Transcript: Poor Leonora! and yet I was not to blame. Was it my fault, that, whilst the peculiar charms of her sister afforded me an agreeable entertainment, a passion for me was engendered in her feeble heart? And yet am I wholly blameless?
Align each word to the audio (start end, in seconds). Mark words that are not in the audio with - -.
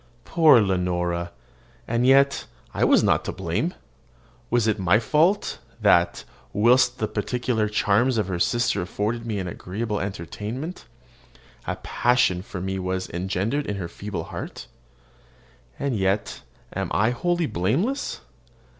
Poor 0.25 0.59
Leonora! 0.59 1.31
and 1.87 2.07
yet 2.07 2.47
I 2.73 2.83
was 2.83 3.03
not 3.03 3.23
to 3.25 3.31
blame. 3.31 3.75
Was 4.49 4.65
it 4.65 4.79
my 4.79 4.97
fault, 4.97 5.59
that, 5.79 6.23
whilst 6.53 6.97
the 6.97 7.07
peculiar 7.07 7.69
charms 7.69 8.17
of 8.17 8.27
her 8.27 8.39
sister 8.39 8.81
afforded 8.81 9.27
me 9.27 9.37
an 9.37 9.47
agreeable 9.47 9.99
entertainment, 9.99 10.87
a 11.67 11.75
passion 11.75 12.41
for 12.41 12.59
me 12.59 12.79
was 12.79 13.11
engendered 13.11 13.67
in 13.67 13.75
her 13.75 13.87
feeble 13.87 14.23
heart? 14.23 14.65
And 15.77 15.95
yet 15.95 16.41
am 16.73 16.89
I 16.95 17.11
wholly 17.11 17.45
blameless? 17.45 18.21